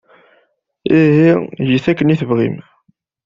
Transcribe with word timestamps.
Ihi 0.99 1.29
get 1.67 1.85
akken 1.91 2.11
ay 2.13 2.17
tebɣam. 2.21 2.55